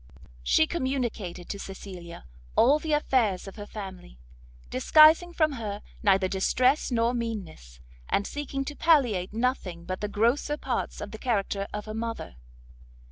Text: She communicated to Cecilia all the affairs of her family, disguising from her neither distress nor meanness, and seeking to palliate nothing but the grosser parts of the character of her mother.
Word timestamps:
She 0.41 0.65
communicated 0.65 1.47
to 1.49 1.59
Cecilia 1.59 2.25
all 2.55 2.79
the 2.79 2.91
affairs 2.93 3.47
of 3.47 3.55
her 3.57 3.67
family, 3.67 4.17
disguising 4.71 5.31
from 5.31 5.51
her 5.51 5.83
neither 6.01 6.27
distress 6.27 6.89
nor 6.89 7.13
meanness, 7.13 7.79
and 8.09 8.25
seeking 8.25 8.65
to 8.65 8.75
palliate 8.75 9.31
nothing 9.31 9.85
but 9.85 10.01
the 10.01 10.07
grosser 10.07 10.57
parts 10.57 11.01
of 11.01 11.11
the 11.11 11.19
character 11.19 11.67
of 11.71 11.85
her 11.85 11.93
mother. 11.93 12.37